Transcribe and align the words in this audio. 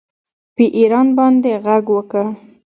په 0.55 0.63
ایران 0.77 1.07
باندې 1.17 1.51
غږ 1.65 1.85
وکړ 1.95 2.25